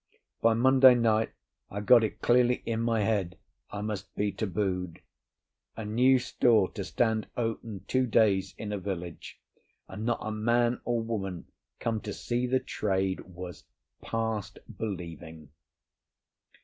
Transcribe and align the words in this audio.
By 0.41 0.55
Monday 0.55 0.95
night 0.95 1.29
I 1.69 1.79
got 1.79 2.03
it 2.03 2.23
clearly 2.23 2.63
in 2.65 2.81
my 2.81 3.01
head 3.01 3.37
I 3.69 3.81
must 3.81 4.11
be 4.15 4.31
tabooed. 4.31 4.99
A 5.77 5.85
new 5.85 6.17
store 6.17 6.71
to 6.71 6.83
stand 6.83 7.27
open 7.37 7.85
two 7.87 8.07
days 8.07 8.55
in 8.57 8.71
a 8.73 8.79
village 8.79 9.39
and 9.87 10.03
not 10.03 10.17
a 10.23 10.31
man 10.31 10.81
or 10.85 11.03
woman 11.03 11.45
come 11.79 12.01
to 12.01 12.13
see 12.13 12.47
the 12.47 12.59
trade 12.59 13.19
was 13.19 13.65
past 14.01 14.57
believing. 14.75 15.49